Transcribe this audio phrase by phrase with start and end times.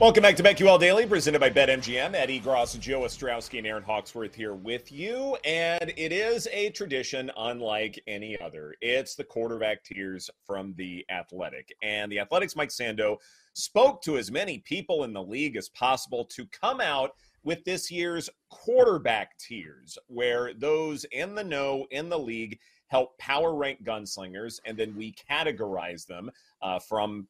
[0.00, 2.14] Welcome back to BetQL Daily, presented by BetMGM.
[2.14, 5.36] Eddie Gross, Joe Ostrowski, and Aaron Hawksworth here with you.
[5.44, 8.74] And it is a tradition unlike any other.
[8.80, 11.72] It's the quarterback tiers from the Athletic.
[11.80, 13.18] And the Athletics' Mike Sando
[13.52, 17.12] spoke to as many people in the league as possible to come out
[17.44, 22.58] with this year's quarterback tiers, where those in the know in the league
[22.88, 26.32] help power rank gunslingers, and then we categorize them
[26.62, 27.28] uh, from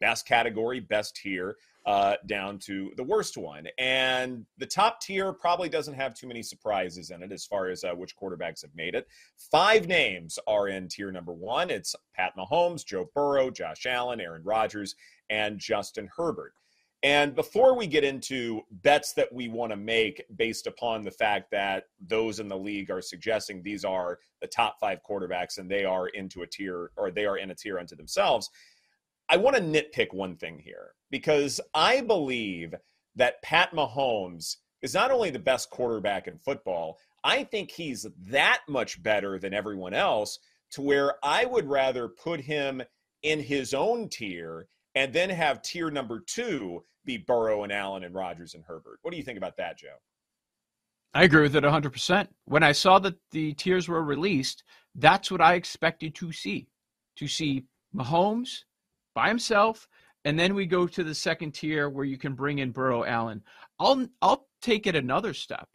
[0.00, 3.66] best category, best tier, uh, down to the worst one.
[3.78, 7.84] And the top tier probably doesn't have too many surprises in it as far as
[7.84, 9.06] uh, which quarterbacks have made it.
[9.36, 14.42] Five names are in tier number one it's Pat Mahomes, Joe Burrow, Josh Allen, Aaron
[14.42, 14.96] Rodgers,
[15.30, 16.54] and Justin Herbert.
[17.02, 21.52] And before we get into bets that we want to make based upon the fact
[21.52, 25.84] that those in the league are suggesting these are the top five quarterbacks and they
[25.84, 28.50] are into a tier or they are in a tier unto themselves,
[29.28, 32.74] I want to nitpick one thing here because I believe
[33.16, 38.60] that Pat Mahomes is not only the best quarterback in football, I think he's that
[38.68, 40.38] much better than everyone else
[40.72, 42.82] to where I would rather put him
[43.22, 48.14] in his own tier and then have tier number two be Burrow and Allen and
[48.14, 48.98] Rodgers and Herbert.
[49.02, 49.96] What do you think about that, Joe?
[51.14, 52.28] I agree with it 100%.
[52.44, 56.68] When I saw that the tiers were released, that's what I expected to see.
[57.16, 58.64] To see Mahomes
[59.16, 59.88] by himself,
[60.26, 63.42] and then we go to the second tier where you can bring in Burrow Allen.
[63.80, 65.68] I'll I'll take it another step.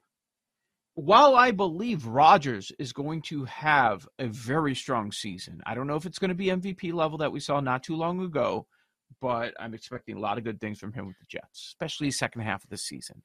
[0.94, 5.96] While I believe Rodgers is going to have a very strong season, I don't know
[5.96, 8.68] if it's going to be MVP level that we saw not too long ago,
[9.20, 12.42] but I'm expecting a lot of good things from him with the Jets, especially second
[12.44, 13.24] half of the season.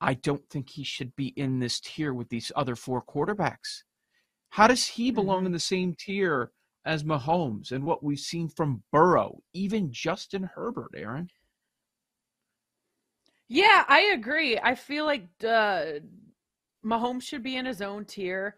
[0.00, 3.84] I don't think he should be in this tier with these other four quarterbacks.
[4.50, 5.52] How does he belong in Mm-hmm.
[5.52, 6.52] the same tier
[6.84, 11.28] as Mahomes and what we've seen from Burrow, even Justin Herbert, Aaron?
[13.48, 14.58] Yeah, I agree.
[14.58, 16.00] I feel like uh,
[16.84, 18.56] Mahomes should be in his own tier.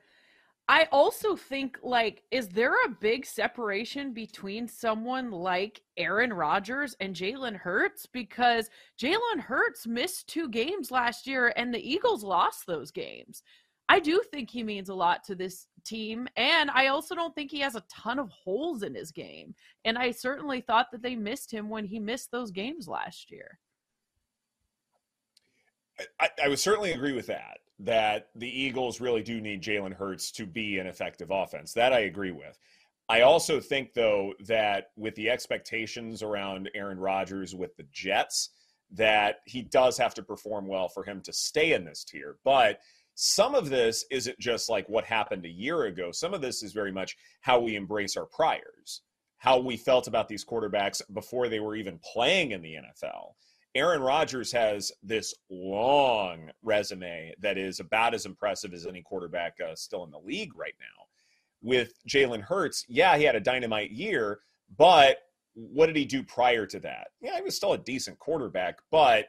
[0.68, 7.14] I also think, like, is there a big separation between someone like Aaron Rodgers and
[7.14, 8.06] Jalen Hurts?
[8.06, 13.42] Because Jalen Hurts missed two games last year and the Eagles lost those games.
[13.90, 16.28] I do think he means a lot to this team.
[16.36, 19.52] And I also don't think he has a ton of holes in his game.
[19.84, 23.58] And I certainly thought that they missed him when he missed those games last year.
[26.20, 27.58] I, I would certainly agree with that.
[27.80, 31.72] That the Eagles really do need Jalen Hurts to be an effective offense.
[31.72, 32.56] That I agree with.
[33.08, 38.50] I also think, though, that with the expectations around Aaron Rodgers with the Jets,
[38.92, 42.36] that he does have to perform well for him to stay in this tier.
[42.44, 42.78] But
[43.22, 46.10] some of this isn't just like what happened a year ago.
[46.10, 49.02] Some of this is very much how we embrace our priors.
[49.36, 53.32] how we felt about these quarterbacks before they were even playing in the NFL.
[53.74, 59.74] Aaron Rodgers has this long resume that is about as impressive as any quarterback uh,
[59.74, 61.04] still in the league right now.
[61.62, 64.40] With Jalen Hurts, yeah, he had a dynamite year,
[64.76, 65.18] but
[65.54, 67.08] what did he do prior to that?
[67.20, 69.28] Yeah, he was still a decent quarterback, but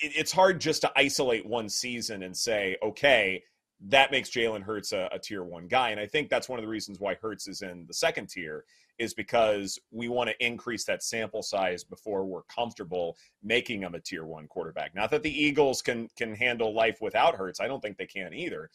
[0.00, 3.42] it, it's hard just to isolate one season and say, okay,
[3.88, 5.90] that makes Jalen Hurts a, a, tier one guy.
[5.90, 8.64] And I think that's one of the reasons why Hurts is in the second tier
[8.98, 14.00] is because we want to increase that sample size before we're comfortable making him a
[14.00, 14.94] tier one quarterback.
[14.94, 17.60] Not that the Eagles can can handle life without Hurts.
[17.60, 18.68] I don't think they can either.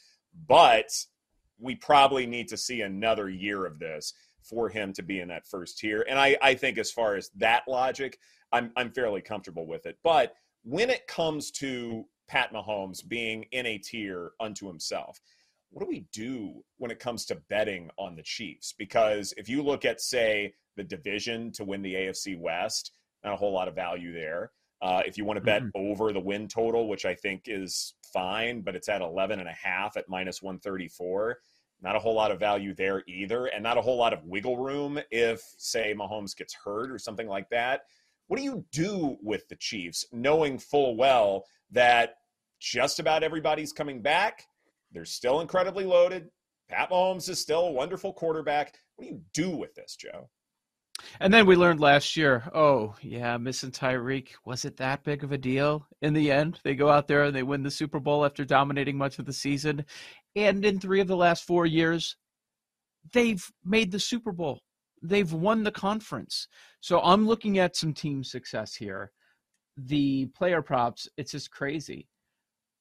[0.48, 0.90] But
[1.60, 5.48] we probably need to see another year of this for him to be in that
[5.48, 6.06] first tier.
[6.10, 8.18] And I, I think as far as that logic,
[8.52, 9.98] I'm I'm fairly comfortable with it.
[10.04, 15.20] But when it comes to Pat Mahomes being in a tier unto himself.
[15.70, 18.74] What do we do when it comes to betting on the Chiefs?
[18.78, 22.92] Because if you look at, say, the division to win the AFC West,
[23.24, 24.52] not a whole lot of value there.
[24.82, 25.92] Uh, if you want to bet mm-hmm.
[25.92, 29.54] over the win total, which I think is fine, but it's at 11 and a
[29.54, 31.38] half at minus 134,
[31.82, 34.58] not a whole lot of value there either, and not a whole lot of wiggle
[34.58, 37.82] room if, say, Mahomes gets hurt or something like that.
[38.28, 42.16] What do you do with the Chiefs, knowing full well that
[42.60, 44.44] just about everybody's coming back.
[44.92, 46.30] They're still incredibly loaded.
[46.70, 48.74] Pat Mahomes is still a wonderful quarterback.
[48.96, 50.30] What do you do with this, Joe?
[51.20, 55.32] And then we learned last year, oh, yeah, missing Tyreek, was it that big of
[55.32, 55.86] a deal?
[56.02, 58.98] In the end, they go out there and they win the Super Bowl after dominating
[58.98, 59.86] much of the season.
[60.36, 62.16] And in three of the last four years,
[63.14, 64.62] they've made the Super Bowl.
[65.02, 66.48] They've won the conference.
[66.82, 69.12] So I'm looking at some team success here
[69.78, 72.08] the player props, it's just crazy.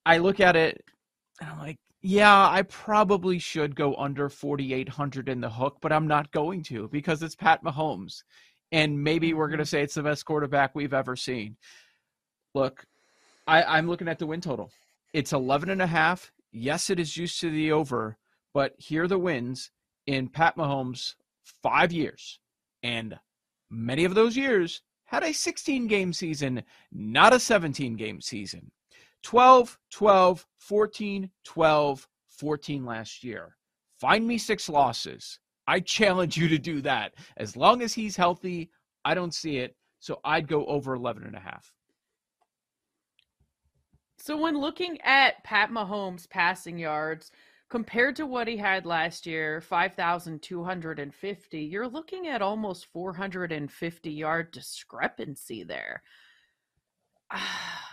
[0.06, 0.84] I look at it
[1.40, 6.06] and I'm like, yeah, I probably should go under 4,800 in the hook, but I'm
[6.06, 8.22] not going to because it's Pat Mahomes.
[8.72, 9.70] And maybe we're going to mm-hmm.
[9.70, 11.56] say it's the best quarterback we've ever seen.
[12.54, 12.84] Look,
[13.46, 14.70] I, I'm looking at the win total.
[15.12, 16.30] It's 11 and a half.
[16.52, 18.18] Yes, it is used to the over,
[18.52, 19.70] but here are the wins
[20.06, 21.14] in Pat Mahomes'
[21.62, 22.38] five years.
[22.82, 23.18] And
[23.70, 26.62] many of those years, had a 16 game season,
[26.92, 28.70] not a 17 game season.
[29.22, 33.56] 12, 12, 14, 12, 14 last year.
[34.00, 35.38] Find me six losses.
[35.66, 37.14] I challenge you to do that.
[37.36, 38.70] As long as he's healthy,
[39.04, 39.76] I don't see it.
[40.00, 41.72] So I'd go over 11 and a half.
[44.18, 47.30] So when looking at Pat Mahomes passing yards,
[47.74, 55.64] compared to what he had last year 5250 you're looking at almost 450 yard discrepancy
[55.64, 56.04] there.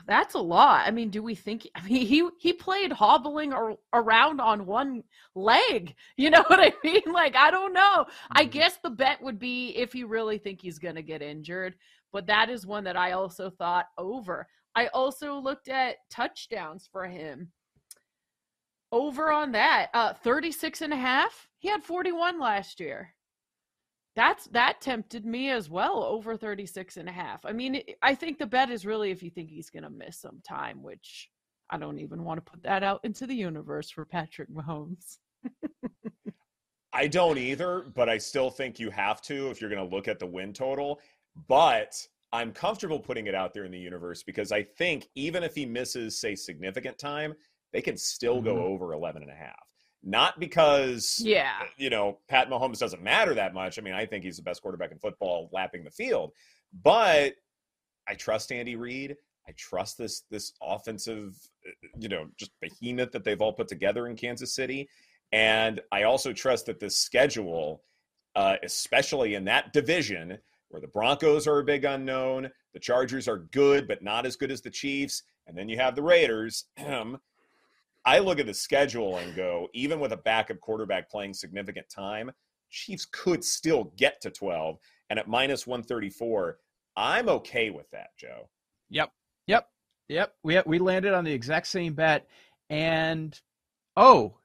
[0.05, 0.83] That's a lot.
[0.85, 5.03] I mean do we think i mean he he played hobbling or, around on one
[5.33, 7.11] leg you know what i mean?
[7.11, 8.05] Like i don't know.
[8.29, 8.51] I mm-hmm.
[8.51, 11.73] guess the bet would be if you really think he's going to get injured
[12.13, 14.47] but that is one that i also thought over.
[14.75, 17.51] I also looked at touchdowns for him
[18.91, 19.89] over on that.
[19.93, 21.47] Uh 36 and a half.
[21.59, 23.13] He had 41 last year.
[24.15, 27.45] That's that tempted me as well over 36 and a half.
[27.45, 30.19] I mean, I think the bet is really if you think he's going to miss
[30.19, 31.29] some time, which
[31.69, 35.17] I don't even want to put that out into the universe for Patrick Mahomes.
[36.93, 40.09] I don't either, but I still think you have to if you're going to look
[40.09, 40.99] at the win total.
[41.47, 41.95] But
[42.33, 45.65] I'm comfortable putting it out there in the universe because I think even if he
[45.65, 47.33] misses, say, significant time,
[47.73, 48.45] they can still mm-hmm.
[48.45, 49.67] go over 11 and a half.
[50.03, 53.77] Not because, yeah, you know, Pat Mahomes doesn't matter that much.
[53.77, 56.31] I mean, I think he's the best quarterback in football lapping the field,
[56.83, 57.33] but
[58.07, 59.15] I trust Andy Reid.
[59.47, 61.35] I trust this this offensive,
[61.99, 64.89] you know, just behemoth that they've all put together in Kansas City,
[65.31, 67.83] and I also trust that this schedule,
[68.35, 73.37] uh, especially in that division where the Broncos are a big unknown, the Chargers are
[73.37, 76.65] good but not as good as the Chiefs, and then you have the Raiders.
[78.05, 82.31] I look at the schedule and go, even with a backup quarterback playing significant time,
[82.69, 84.77] Chiefs could still get to 12.
[85.09, 86.57] And at minus 134,
[86.95, 88.49] I'm okay with that, Joe.
[88.89, 89.11] Yep.
[89.47, 89.67] Yep.
[90.09, 90.33] Yep.
[90.43, 92.27] We, we landed on the exact same bet.
[92.69, 93.39] And,
[93.95, 94.37] oh,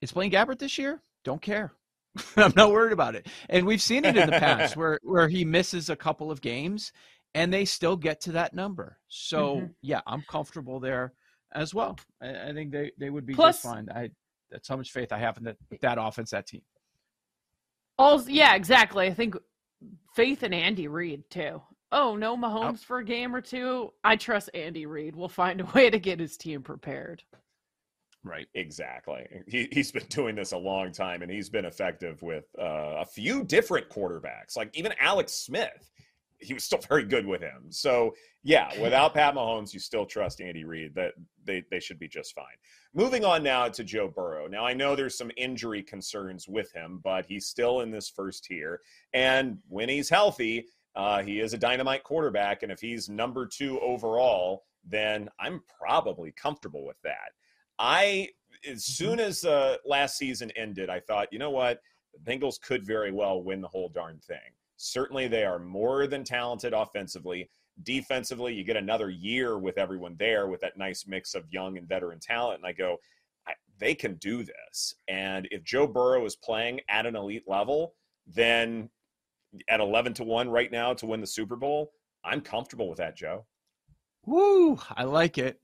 [0.00, 1.00] it's Blaine Gabbert this year?
[1.24, 1.72] Don't care.
[2.36, 3.28] I'm not worried about it.
[3.48, 6.92] And we've seen it in the past where, where he misses a couple of games
[7.34, 8.98] and they still get to that number.
[9.08, 9.66] So, mm-hmm.
[9.82, 11.12] yeah, I'm comfortable there
[11.52, 11.98] as well.
[12.22, 13.88] I, I think they, they would be Plus, just fine.
[13.94, 14.10] I
[14.50, 16.62] that's how much faith I have in that that offense, that team.
[17.98, 19.06] Also, yeah, exactly.
[19.06, 19.36] I think
[20.14, 21.60] faith in Andy Reid too.
[21.90, 22.86] Oh no, Mahomes oh.
[22.86, 23.92] for a game or two.
[24.04, 27.22] I trust Andy Reid We'll find a way to get his team prepared.
[28.24, 28.48] Right.
[28.54, 29.26] Exactly.
[29.46, 33.04] He, he's been doing this a long time and he's been effective with uh, a
[33.04, 34.56] few different quarterbacks.
[34.56, 35.90] Like even Alex Smith,
[36.40, 37.66] he was still very good with him.
[37.70, 41.12] So, yeah, without Pat Mahomes, you still trust Andy Reid that
[41.44, 42.44] they, they should be just fine.
[42.94, 44.46] Moving on now to Joe Burrow.
[44.46, 48.44] Now, I know there's some injury concerns with him, but he's still in this first
[48.44, 48.80] tier.
[49.12, 52.62] And when he's healthy, uh, he is a dynamite quarterback.
[52.62, 57.32] And if he's number two overall, then I'm probably comfortable with that.
[57.78, 58.28] I
[58.66, 59.04] as mm-hmm.
[59.04, 61.80] soon as uh, last season ended, I thought, you know what,
[62.12, 64.38] the Bengals could very well win the whole darn thing.
[64.78, 67.50] Certainly, they are more than talented offensively.
[67.82, 71.88] Defensively, you get another year with everyone there with that nice mix of young and
[71.88, 72.60] veteran talent.
[72.60, 72.96] And I go,
[73.46, 74.94] I, they can do this.
[75.08, 77.94] And if Joe Burrow is playing at an elite level,
[78.26, 78.88] then
[79.68, 81.92] at 11 to 1 right now to win the Super Bowl,
[82.24, 83.46] I'm comfortable with that, Joe.
[84.26, 85.60] Woo, I like it.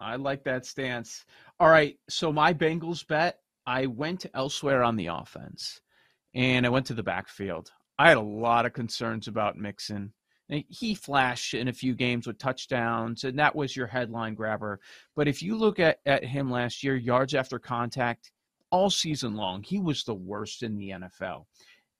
[0.00, 1.24] I like that stance.
[1.60, 1.96] All right.
[2.08, 5.80] So my Bengals bet, I went elsewhere on the offense
[6.34, 7.70] and I went to the backfield.
[7.98, 10.12] I had a lot of concerns about Mixon.
[10.48, 14.80] He flashed in a few games with touchdowns, and that was your headline grabber.
[15.16, 18.30] But if you look at, at him last year, yards after contact,
[18.70, 21.46] all season long, he was the worst in the NFL.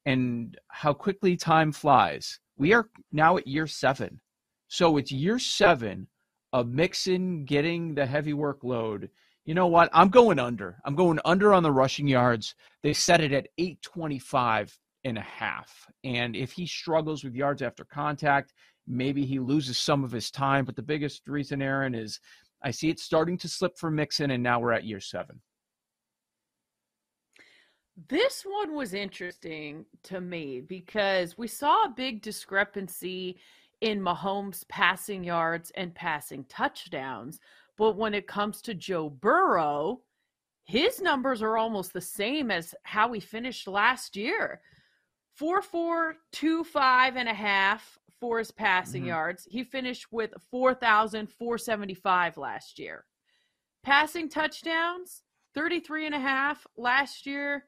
[0.04, 2.38] And how quickly time flies.
[2.58, 4.20] We are now at year seven.
[4.68, 6.08] So it's year seven
[6.52, 9.08] of Mixon getting the heavy workload,
[9.44, 9.90] you know what?
[9.92, 10.78] I'm going under.
[10.84, 12.54] I'm going under on the rushing yards.
[12.82, 15.86] They set it at 825 and a half.
[16.02, 18.52] And if he struggles with yards after contact,
[18.86, 20.64] maybe he loses some of his time.
[20.64, 22.20] But the biggest reason, Aaron, is
[22.62, 25.40] I see it starting to slip for Mixon, and now we're at year seven.
[28.08, 33.38] This one was interesting to me because we saw a big discrepancy
[33.82, 37.38] in Mahomes' passing yards and passing touchdowns.
[37.76, 40.00] But when it comes to Joe Burrow,
[40.64, 44.60] his numbers are almost the same as how he finished last year.
[45.34, 49.08] Four, four, two, five and a half for his passing mm-hmm.
[49.08, 49.46] yards.
[49.50, 53.04] He finished with 4,475 last year.
[53.82, 55.22] Passing touchdowns,
[55.54, 57.64] 33 and a half last year.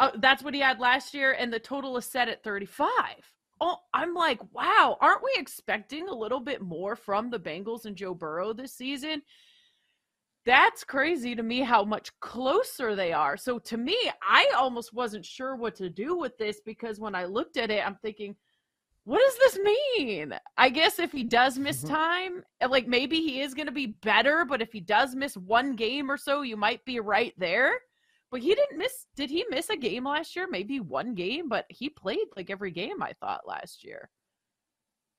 [0.00, 2.94] Uh, that's what he had last year, and the total is set at 35
[3.60, 7.96] oh, I'm like, wow, aren't we expecting a little bit more from the Bengals and
[7.96, 9.22] Joe Burrow this season?
[10.48, 13.36] That's crazy to me how much closer they are.
[13.36, 17.26] So to me, I almost wasn't sure what to do with this because when I
[17.26, 18.34] looked at it, I'm thinking,
[19.04, 20.32] what does this mean?
[20.56, 21.94] I guess if he does miss mm-hmm.
[21.94, 25.76] time, like maybe he is going to be better, but if he does miss one
[25.76, 27.74] game or so, you might be right there.
[28.30, 29.04] But he didn't miss.
[29.16, 30.48] Did he miss a game last year?
[30.50, 33.02] Maybe one game, but he played like every game.
[33.02, 34.08] I thought last year.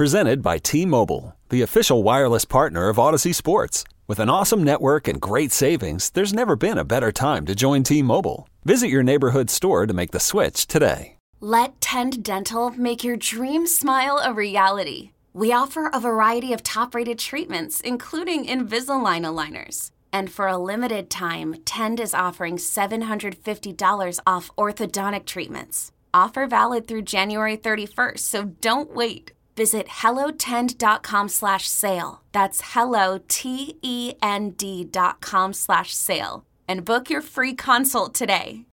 [0.00, 3.84] Presented by T Mobile, the official wireless partner of Audacy Sports.
[4.06, 7.82] With an awesome network and great savings, there's never been a better time to join
[7.82, 8.48] T Mobile.
[8.64, 11.18] Visit your neighborhood store to make the switch today.
[11.40, 15.10] Let Tend Dental make your dream smile a reality.
[15.34, 19.90] We offer a variety of top rated treatments, including Invisalign aligners.
[20.14, 25.92] And for a limited time, Tend is offering $750 off orthodontic treatments.
[26.14, 29.32] Offer valid through January 31st, so don't wait.
[29.60, 32.22] Visit hellotend.com slash sale.
[32.32, 36.46] That's hello, T-E-N-D dot com slash sale.
[36.66, 38.64] And book your free consult today.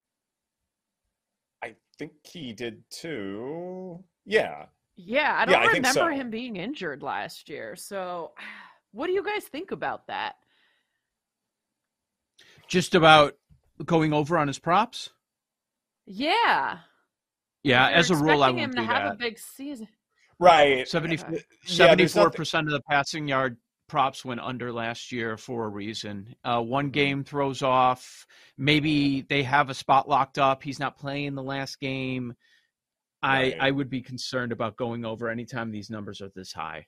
[1.61, 4.05] I think he did too.
[4.25, 4.67] Yeah.
[4.95, 6.07] Yeah, I don't yeah, I remember so.
[6.07, 7.75] him being injured last year.
[7.75, 8.31] So,
[8.93, 10.37] what do you guys think about that?
[12.69, 13.37] Just about
[13.85, 15.11] going over on his props?
[16.07, 16.79] Yeah.
[17.65, 19.13] Yeah, as a rule, I would him to have that.
[19.15, 19.89] a big season.
[20.39, 20.87] Right.
[20.89, 23.57] 74 percent of the passing yard
[23.89, 26.35] props went under last year for a reason.
[26.45, 28.27] Uh, one game throws off.
[28.59, 30.63] Maybe they have a spot locked up.
[30.63, 32.35] He's not playing the last game.
[33.23, 36.87] I I would be concerned about going over anytime these numbers are this high.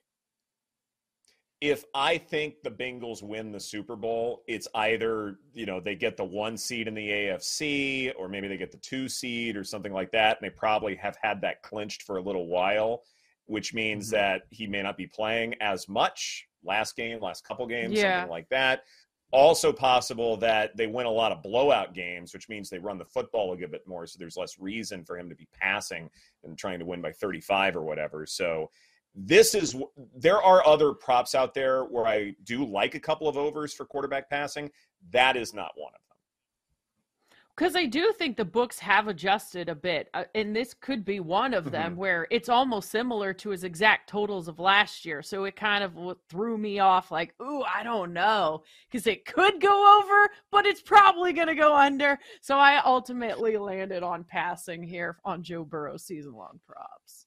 [1.61, 6.15] If I think the Bengals win the Super Bowl, it's either, you know, they get
[6.15, 9.91] the one seed in the AFC or maybe they get the two seed or something
[9.91, 10.37] like that.
[10.37, 13.03] And they probably have had that clinched for a little while,
[13.49, 14.17] which means mm-hmm.
[14.17, 18.19] that he may not be playing as much last game, last couple games, yeah.
[18.19, 18.83] something like that.
[19.31, 23.05] Also possible that they win a lot of blowout games, which means they run the
[23.05, 26.09] football a good bit more, so there's less reason for him to be passing
[26.43, 28.25] and trying to win by 35 or whatever.
[28.25, 28.69] So
[29.15, 29.75] this is
[30.15, 33.85] there are other props out there where I do like a couple of overs for
[33.85, 34.69] quarterback passing.
[35.11, 36.08] That is not one of them
[37.59, 41.19] because I do think the books have adjusted a bit, uh, and this could be
[41.19, 41.99] one of them mm-hmm.
[41.99, 45.21] where it's almost similar to his exact totals of last year.
[45.21, 49.59] So it kind of threw me off, like, "Ooh, I don't know," because it could
[49.59, 52.17] go over, but it's probably going to go under.
[52.39, 57.25] So I ultimately landed on passing here on Joe Burrow's season-long props.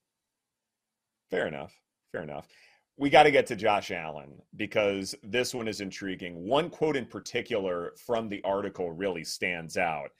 [1.30, 1.74] Fair enough.
[2.10, 2.48] Fair enough
[2.96, 6.46] we got to get to Josh Allen because this one is intriguing.
[6.46, 10.10] One quote in particular from the article really stands out.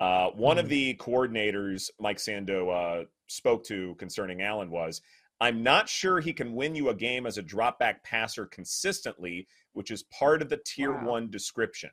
[0.00, 0.60] Uh, one mm.
[0.60, 5.02] of the coordinators Mike Sando uh, spoke to concerning Allen was,
[5.40, 9.46] I'm not sure he can win you a game as a drop back passer consistently,
[9.72, 11.04] which is part of the tier wow.
[11.04, 11.90] one description.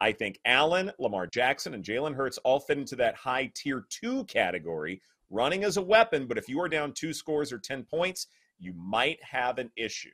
[0.00, 4.24] I think Allen, Lamar Jackson, and Jalen Hurts all fit into that high tier two
[4.24, 6.26] category, running as a weapon.
[6.26, 8.26] But if you are down two scores or 10 points,
[8.62, 10.08] you might have an issue.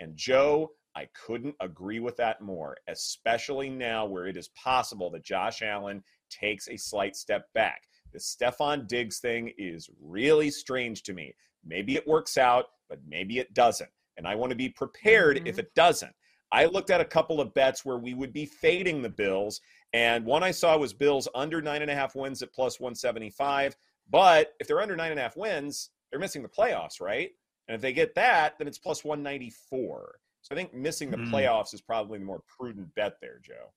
[0.00, 5.24] And Joe, I couldn't agree with that more, especially now where it is possible that
[5.24, 7.82] Josh Allen takes a slight step back.
[8.12, 11.34] The Stefon Diggs thing is really strange to me.
[11.64, 13.90] Maybe it works out, but maybe it doesn't.
[14.16, 15.46] And I want to be prepared mm-hmm.
[15.46, 16.14] if it doesn't.
[16.52, 19.60] I looked at a couple of bets where we would be fading the Bills,
[19.92, 23.76] and one I saw was Bills under nine and a half wins at plus 175.
[24.08, 27.30] But if they're under nine and a half wins, they're missing the playoffs, right?
[27.68, 30.18] And if they get that, then it's plus 194.
[30.42, 31.30] So I think missing the mm.
[31.30, 33.72] playoffs is probably the more prudent bet there, Joe.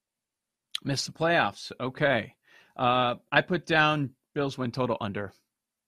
[0.83, 1.71] Miss the playoffs.
[1.79, 2.35] Okay.
[2.75, 5.33] Uh, I put down Bills win total under.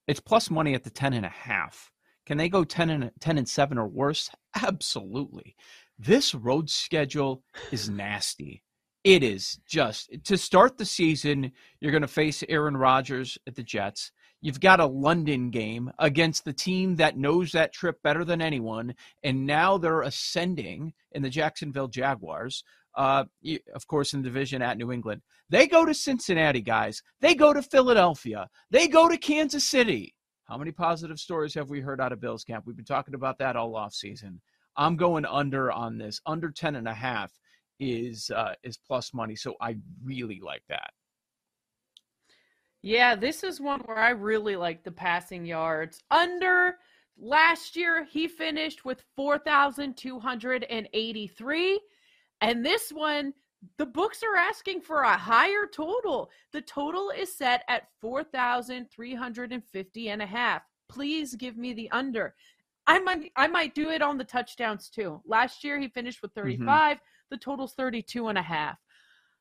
[0.08, 1.92] It's plus money at the 10 and a half.
[2.26, 4.32] Can they go 10 and 10 and 7 or worse?
[4.56, 5.56] Absolutely.
[5.98, 8.64] This road schedule is nasty.
[9.04, 13.64] It is just to start the season, you're going to face Aaron Rodgers at the
[13.64, 14.12] Jets.
[14.42, 18.96] You've got a London game against the team that knows that trip better than anyone,
[19.24, 22.64] and now they're ascending in the Jacksonville Jaguars.
[22.96, 23.26] Uh,
[23.76, 25.22] of course, in the division at New England.
[25.50, 27.02] They go to Cincinnati, guys.
[27.22, 28.50] They go to Philadelphia.
[28.72, 30.16] They go to Kansas City.
[30.46, 32.66] How many positive stories have we heard out of Bills camp?
[32.66, 34.42] We've been talking about that all off season.
[34.76, 36.20] I'm going under on this.
[36.26, 37.32] Under 10 and a half
[37.80, 39.36] is uh, is plus money.
[39.36, 40.90] So I really like that.
[42.82, 46.02] Yeah, this is one where I really like the passing yards.
[46.12, 46.78] Under
[47.18, 51.80] last year, he finished with 4,283.
[52.42, 53.34] And this one,
[53.78, 56.32] the books are asking for a higher total.
[56.54, 60.62] The total is set at 4,350 and a half.
[60.88, 62.34] Please give me the under.
[62.88, 65.22] I might I might do it on the touchdowns too.
[65.26, 66.66] Last year he finished with mm-hmm.
[66.66, 66.96] 35.
[66.96, 67.04] Mm-hmm.
[67.30, 68.78] The total's 32 and a half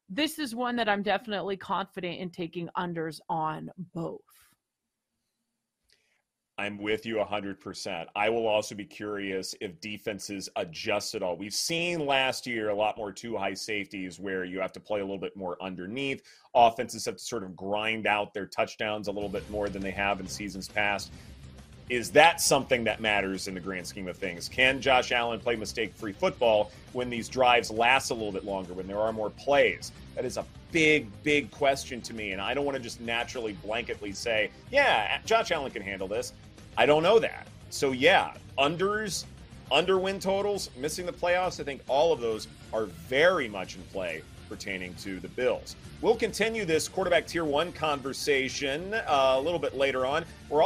[0.09, 4.21] this is one that I'm definitely confident in taking unders on both.
[6.59, 8.07] I'm with you 100%.
[8.17, 11.37] I will also be curious if defenses adjust at all.
[11.37, 14.99] We've seen last year a lot more two high safeties where you have to play
[14.99, 16.23] a little bit more underneath.
[16.57, 19.93] Offenses have to sort of grind out their touchdowns a little bit more than they
[19.93, 21.13] have in seasons past.
[21.89, 24.47] Is that something that matters in the grand scheme of things?
[24.47, 28.75] Can Josh Allen play mistake free football when these drives last a little bit longer,
[28.75, 29.93] when there are more plays?
[30.15, 32.33] That is a big, big question to me.
[32.33, 36.35] And I don't want to just naturally blanketly say, yeah, Josh Allen can handle this.
[36.77, 37.49] I don't know that.
[37.71, 39.25] So, yeah, unders,
[39.73, 43.83] under win totals, missing the playoffs, I think all of those are very much in
[43.85, 45.77] play pertaining to the Bills.
[46.01, 50.25] We'll continue this quarterback tier one conversation uh, a little bit later on.
[50.49, 50.63] We're